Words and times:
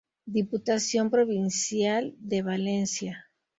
Diputación 0.25 1.11
Provincial 1.11 2.15
de 2.17 2.41
Valencia. 2.41 3.29